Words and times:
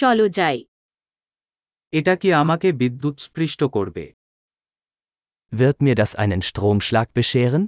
চলো 0.00 0.25
যাই 0.37 0.57
এটা 1.93 2.13
কি 2.21 2.29
আমাকে 2.41 2.67
বিদ্যুৎস্পৃষ্ট 2.81 3.61
করবে 3.75 4.05
Wird 5.53 5.77
mir 5.81 5.95
das 5.95 6.11
einen 6.15 6.41
Stromschlag 6.41 7.07
bescheren? 7.13 7.63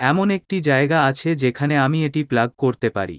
এমন 0.00 0.26
একটি 0.30 0.56
জায়গা 0.70 0.98
আছে 1.10 1.28
যেখানে 1.42 1.74
আমি 1.86 1.98
এটি 2.08 2.20
প্লাগ 2.30 2.50
করতে 2.64 2.88
পারি 2.90 3.18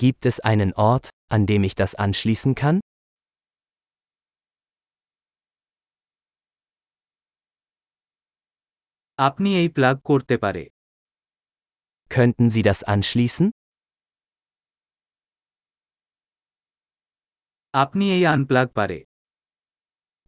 Gibt 0.00 0.22
es 0.30 0.36
einen 0.50 0.70
Ort, 0.90 1.06
an 1.34 1.42
dem 1.50 1.62
ich 1.68 1.74
das 1.82 1.92
anschließen 2.04 2.52
kann? 2.54 2.76
আপনি 9.18 9.48
এই 9.60 9.68
প্লাগ 9.76 9.96
করতে 10.10 10.34
পারে 10.44 10.64
Könnten 12.11 12.49
Sie 12.49 12.63
das 12.69 12.79
anschließen? 12.93 13.47
আপনি 17.73 18.05
এই 18.15 18.23
আনপ্লাগ 18.35 18.67
পারে 18.77 18.99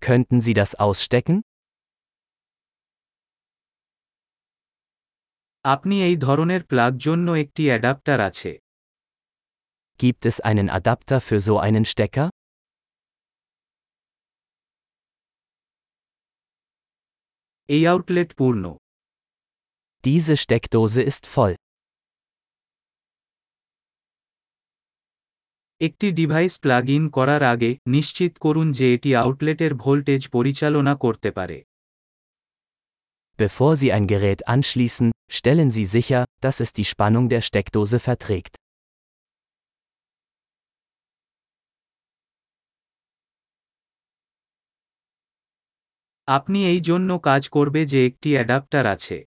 Könnten 0.02 0.38
Sie 0.46 0.54
das 0.62 0.72
ausstecken? 0.86 1.36
আপনি 5.66 5.96
এই 6.08 6.16
ধরনের 6.26 6.62
প্লাগ 6.70 6.92
জন্য 7.06 7.28
একটি 7.44 7.64
অ্যাডাপ্টার 7.70 8.18
আছে 8.30 8.52
Gibt 10.00 10.24
es 10.30 10.36
einen 10.50 10.68
Adapter 10.80 11.18
für 11.28 11.40
so 11.48 11.54
einen 11.66 11.86
Stecker? 11.94 12.28
এই 17.70 17.84
আউটলেট 17.94 18.30
পূর্ণ 18.40 18.64
Diese 20.08 20.36
Steckdose 20.46 21.02
ist 21.12 21.24
voll. 21.36 21.54
একটি 25.82 26.12
ডিভাইস 26.12 26.60
প্লাগ 26.60 26.90
ইন 26.90 27.10
করার 27.10 27.44
আগে 27.44 27.78
নিশ্চিত 27.88 28.38
করুন 28.38 28.72
যে 28.72 28.94
এটি 28.94 29.16
আউটলেটের 29.16 29.74
ভোল্টেজ 29.74 30.28
পরিচালনা 30.28 30.96
করতে 30.96 31.32
পারে 31.32 31.64
Bevor 33.40 33.74
Sie 33.82 33.90
ein 33.92 34.06
Gerät 34.08 34.40
anschließen, 34.48 35.12
stellen 35.32 35.70
Sie 35.70 35.86
sicher, 35.98 36.24
dass 36.42 36.58
es 36.60 36.70
die 36.80 36.86
Spannung 36.86 37.26
der 37.30 37.42
Steckdose 37.42 38.00
verträgt. 38.00 38.54
আপনি 46.28 46.66
এই 46.66 46.80
জন্য 46.80 47.20
কাজ 47.20 47.50
করবে 47.50 47.86
যে 47.86 48.06
একটি 48.06 48.34
অ্যাডাপ্টার 48.34 48.86
আছে 48.86 49.26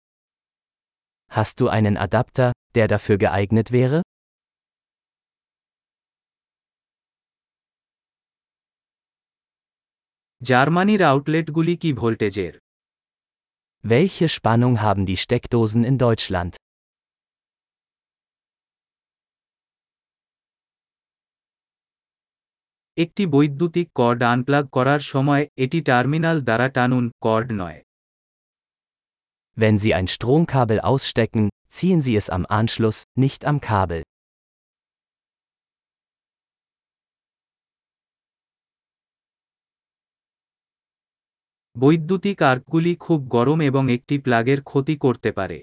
Hast 1.37 1.55
du 1.59 1.65
einen 1.69 1.95
Adapter, 1.97 2.51
der 2.75 2.87
dafür 2.89 3.17
geeignet 3.19 3.67
wäre? 3.71 4.10
জার্মানির 10.41 11.01
আউটলেটগুলি 11.11 11.73
কি 11.81 11.89
ভোল্টেজের 11.93 12.53
Welche 13.83 14.27
Spannung 14.27 14.75
haben 14.81 15.03
die 15.05 15.17
Steckdosen 15.17 15.83
in 15.83 15.95
Deutschland? 15.97 16.53
একটি 22.97 23.23
বৈদ্যুতিক 23.33 23.87
কর্ড 23.99 24.19
আনপ্লাগ 24.33 24.65
করার 24.75 25.01
সময় 25.11 25.43
এটি 25.57 25.79
টার্মিনাল 25.81 26.37
দ্বারা 26.47 26.67
টানুন 26.75 27.05
কর্ড 27.25 27.47
নয় 27.61 27.79
Wenn 29.57 29.75
Sie 29.83 29.91
ein 29.99 30.07
Stromkabel 30.15 30.79
ausstecken, 30.91 31.43
ziehen 31.69 31.99
Sie 32.01 32.15
es 32.21 32.27
am 32.29 32.43
Anschluss, 32.59 32.97
nicht 33.15 33.41
am 33.45 33.57
Kabel. 33.59 34.01
বৈদ্যুতিক 41.75 42.39
আর্কগুলি 42.51 42.93
খুব 42.99 43.19
গরম 43.35 43.59
এবং 43.69 43.83
একটি 43.91 44.15
প্লাগের 44.17 44.59
ক্ষতি 44.69 44.95
করতে 45.05 45.29
পারে 45.31 45.59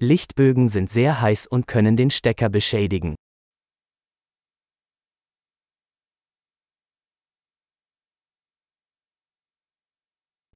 Lichtbögen 0.00 0.66
sind 0.68 0.88
sehr 0.90 1.12
heiß 1.22 1.42
und 1.48 1.62
können 1.66 1.96
den 1.96 2.10
Stecker 2.10 2.50
beschädigen. 2.56 3.12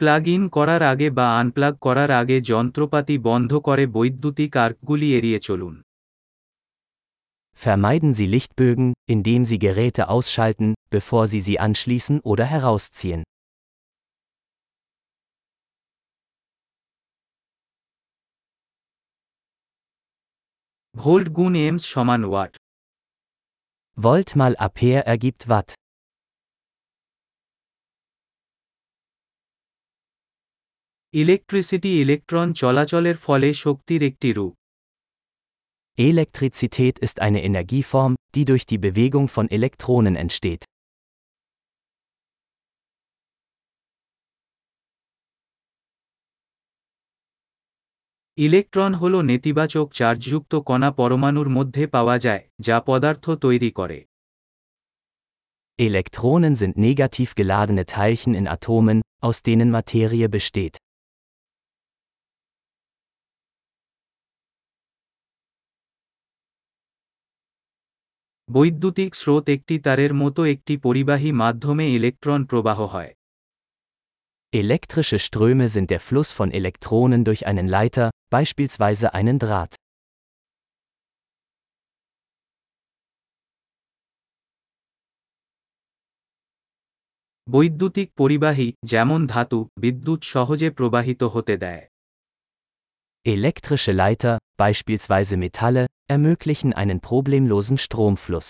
plug 0.00 0.26
in 0.26 0.42
করার 0.48 0.82
আগে 0.82 1.08
বা 1.18 1.26
আনপ্লাগ 1.40 1.74
করার 1.86 2.10
আগে 2.10 2.36
যন্ত্রপাতি 2.40 3.16
বন্ধ 3.28 3.50
করে 3.66 3.84
বৈদ্যুতিক 3.96 4.52
আর্কগুলি 4.56 5.08
এড়িয়ে 5.18 5.40
চলুন 5.48 5.74
Vermeiden 7.58 8.10
Sie 8.18 8.28
Lichtbögen, 8.34 8.88
indem 9.14 9.40
Sie 9.44 9.58
Geräte 9.58 10.02
ausschalten, 10.08 10.68
bevor 10.90 11.22
Sie 11.32 11.42
sie 11.46 11.58
anschließen 11.66 12.16
oder 12.30 12.46
herausziehen. 12.54 13.22
Volt 20.94 21.28
গুণ 21.38 21.52
এমস 21.66 21.84
সমান 21.94 22.22
watt 22.30 22.52
Volt 23.98 24.30
mal 24.36 24.54
Ampere 24.56 25.02
ergibt 25.06 25.42
Watt. 25.50 25.68
Electricity 31.14 31.90
electron 32.02 32.48
চলাচলের 32.60 33.16
ফলে 33.26 33.48
শক্তির 33.64 34.02
একটি 34.10 34.28
রূপ 34.38 34.54
Elektrizität 35.98 36.94
ist 37.06 37.16
eine 37.20 37.40
Energieform, 37.42 38.12
die 38.34 38.44
durch 38.44 38.64
die 38.70 38.78
Bewegung 38.78 39.26
von 39.28 39.46
Elektronen 39.50 40.14
entsteht. 40.16 40.62
Electron 48.37 48.91
হল 48.93 49.13
নেতিবাচক 49.21 49.87
চার্জযুক্ত 49.91 50.53
কণা 50.69 50.89
পরমাণুর 50.91 51.49
মধ্যে 51.49 51.83
পাওয়া 51.87 52.15
যায় 52.19 52.43
যা 52.59 52.77
পদার্থ 52.87 53.25
তৈরি 53.43 53.71
করে 53.71 53.99
Elektronen 55.79 56.53
sind 56.55 56.73
negativ 56.77 57.29
geladene 57.35 57.83
Teilchen 57.85 58.33
in 58.33 58.45
Atomen, 58.47 58.99
aus 59.21 59.37
denen 59.41 59.69
Materie 59.71 60.27
besteht. 60.29 60.73
বৈদ্যুতিক 68.49 69.11
স্রোত 69.15 69.45
একটি 69.49 69.75
তারের 69.79 70.13
মতো 70.13 70.41
একটি 70.45 70.73
পরিবাহী 70.77 71.29
মাধ্যমে 71.41 71.85
ইলেকট্রন 71.97 72.41
প্রবাহ 72.45 72.79
হয় 72.93 73.11
Elektrische 74.54 75.20
Ströme 75.20 75.68
sind 75.68 75.90
der 75.90 76.00
Fluss 76.00 76.32
von 76.32 76.50
Elektronen 76.50 77.24
durch 77.24 77.46
einen 77.46 77.68
Leiter, 77.68 78.10
beispielsweise 78.30 79.14
einen 79.14 79.38
Draht. 79.38 79.74
বৈদ্যুতিক 87.50 88.08
পরিবাহী 88.12 88.68
যেমন 88.84 89.26
ধাতু 89.26 89.58
বিদ্যুৎ 89.80 90.20
সহজে 90.24 90.68
প্রবাহিত 90.70 91.22
হতে 91.22 91.54
দেয় 91.56 91.84
Elektrische 93.26 93.92
Leiter, 93.92 94.38
beispielsweise 94.56 95.36
Metalle, 95.36 95.86
ermöglichen 96.08 96.72
einen 96.72 97.00
problemlosen 97.00 97.78
Stromfluss. 97.78 98.48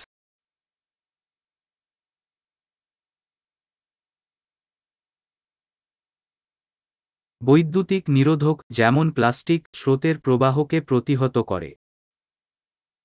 বৈদ্যুতিক 7.41 8.03
নিরোধক 8.09 8.57
যেমন 8.71 9.05
প্লাস্টিক 9.11 9.61
স্রোতের 9.73 10.15
প্রবাহকে 10.19 10.77
প্রতিহত 10.81 11.37
করে 11.37 11.71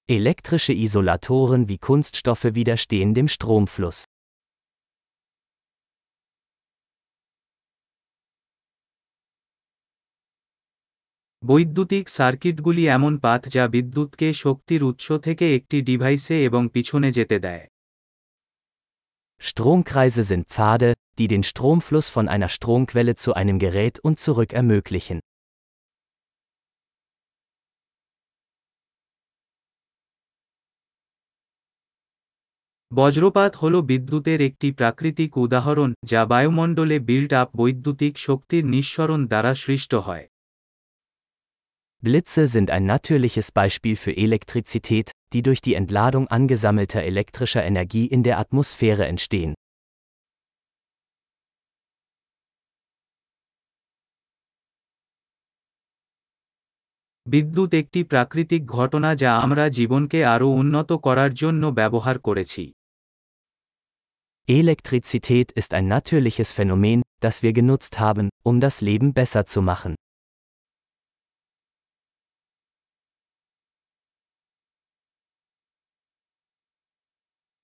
Elektrische 0.09 0.75
Isolatoren 0.87 1.63
wie 1.69 1.79
Kunststoffe 1.79 2.49
widerstehen 2.57 3.11
dem 3.17 3.29
Stromfluss. 3.29 3.99
বৈদ্যুতিক 11.43 12.05
সার্কিটগুলি 12.09 12.85
এমন 12.89 13.13
পাথ 13.19 13.43
যা 13.49 13.65
বিদ্যুৎকে 13.69 14.29
শক্তির 14.35 14.83
উৎস 14.83 15.07
থেকে 15.23 15.47
একটি 15.57 15.77
ডিভাইসে 15.83 16.37
এবং 16.45 16.63
পিছনে 16.73 17.09
যেতে 17.13 17.39
দেয় 17.39 17.65
Stromkreise 19.43 20.23
sind 20.23 20.45
Pfade, 20.45 20.91
die 21.20 21.28
den 21.28 21.44
Stromfluss 21.44 22.10
von 22.10 22.28
einer 22.28 22.50
Stromquelle 22.50 23.16
zu 23.16 23.34
einem 23.34 23.60
Gerät 23.60 24.00
und 24.00 24.20
zurück 24.20 24.54
ermöglichen. 24.54 25.20
বজ্রপাত 32.92 33.52
হল 33.56 33.76
বিদ্যুতের 33.82 34.40
একটি 34.42 34.68
প্রাকৃতিক 34.72 35.32
উদাহরণ 35.38 35.90
যা 36.12 36.22
বায়ুমণ্ডলে 36.32 36.98
বিল্ড 37.00 37.32
আপ 37.42 37.50
বৈদ্যুতিক 37.58 38.14
শক্তির 38.18 38.64
নিঃসরণ 38.74 39.22
দ্বারা 39.32 39.52
সৃষ্ট 39.64 39.94
হয় 40.08 40.26
Blitze 42.06 42.44
sind 42.48 42.70
ein 42.70 42.86
natürliches 42.86 43.48
Beispiel 43.52 43.96
für 43.96 44.14
Elektrizität, 44.26 45.08
die 45.34 45.42
durch 45.42 45.62
die 45.62 45.74
Entladung 45.74 46.28
angesammelter 46.28 47.02
elektrischer 47.02 47.64
Energie 47.64 48.06
in 48.16 48.22
der 48.22 48.38
Atmosphäre 48.38 49.06
entstehen. 49.08 49.52
বিদ্যুৎ 57.30 57.72
একটি 57.74 58.00
প্রাকৃতিক 58.04 58.62
ঘটনা 58.66 59.10
যা 59.16 59.32
আমরা 59.38 59.66
জীবনকে 59.70 60.20
আরও 60.26 60.48
উন্নত 60.52 60.90
করার 61.06 61.32
জন্য 61.34 61.64
ব্যবহার 61.80 62.18
করেছি 62.20 62.66
Elektrizität 64.48 65.48
ist 65.52 65.72
ein 65.74 65.88
natürliches 65.88 66.50
Phänomen, 66.54 67.02
das 67.20 67.36
wir 67.44 67.54
genutzt 67.54 67.94
haben, 68.00 68.30
um 68.44 68.56
das 68.60 68.76
Leben 68.82 69.10
besser 69.14 69.44
zu 69.46 69.60
machen. 69.62 69.94